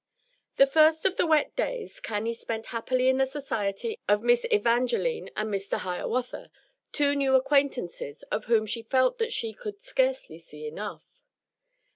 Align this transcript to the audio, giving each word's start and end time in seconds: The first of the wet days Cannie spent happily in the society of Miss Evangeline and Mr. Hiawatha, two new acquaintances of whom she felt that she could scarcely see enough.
The 0.55 0.65
first 0.65 1.05
of 1.05 1.17
the 1.17 1.27
wet 1.27 1.55
days 1.55 1.99
Cannie 1.99 2.33
spent 2.33 2.65
happily 2.73 3.07
in 3.07 3.17
the 3.19 3.25
society 3.27 3.99
of 4.07 4.23
Miss 4.23 4.47
Evangeline 4.49 5.29
and 5.35 5.53
Mr. 5.53 5.77
Hiawatha, 5.77 6.49
two 6.91 7.13
new 7.15 7.35
acquaintances 7.35 8.23
of 8.31 8.45
whom 8.45 8.65
she 8.65 8.81
felt 8.81 9.19
that 9.19 9.31
she 9.31 9.53
could 9.53 9.79
scarcely 9.79 10.39
see 10.39 10.65
enough. 10.65 11.05